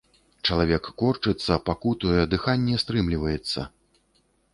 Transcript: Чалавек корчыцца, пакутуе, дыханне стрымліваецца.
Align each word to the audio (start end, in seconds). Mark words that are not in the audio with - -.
Чалавек 0.47 0.87
корчыцца, 1.01 1.57
пакутуе, 1.67 2.23
дыханне 2.31 2.79
стрымліваецца. 2.85 3.67